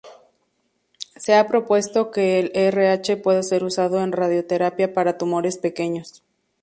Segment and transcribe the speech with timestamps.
[1.15, 6.23] Se ha propuesto que el Rh pueda ser usado en radioterapia para tumores pequeños.